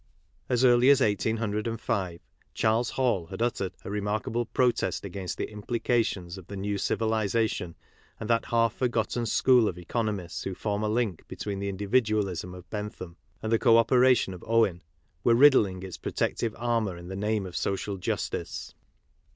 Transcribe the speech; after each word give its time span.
As 0.49 0.63
early 0.65 0.89
as 0.89 0.99
1805, 0.99 2.21
Charles 2.55 2.89
Hall 2.89 3.27
had 3.27 3.39
uttered 3.43 3.73
a 3.85 3.91
remarkable 3.91 4.47
protest 4.47 5.05
against 5.05 5.37
the 5.37 5.51
implications 5.51 6.39
of 6.39 6.47
the 6.47 6.55
new 6.57 6.79
civilization 6.79 7.75
and 8.19 8.27
that 8.27 8.45
half 8.45 8.73
forgotten 8.75 9.27
school 9.27 9.67
of 9.67 9.77
economists 9.77 10.41
who 10.43 10.55
form 10.55 10.81
a 10.81 10.89
link 10.89 11.27
between 11.27 11.59
the 11.59 11.69
individualism 11.69 12.55
of 12.55 12.67
Bentham 12.71 13.15
and 13.43 13.51
the 13.51 13.59
co 13.59 13.77
operation 13.77 14.33
of 14.33 14.43
Owen, 14.47 14.81
were 15.23 15.35
riddling 15.35 15.83
its 15.83 15.99
protective 15.99 16.55
armour 16.57 16.97
in 16.97 17.07
the 17.07 17.15
name 17.15 17.45
of 17.45 17.55
social 17.55 17.97
justice. 17.97 18.73